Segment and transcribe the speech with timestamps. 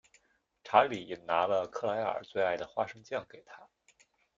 [0.63, 3.69] 查理拿了克莱尔最爱的花生酱给她。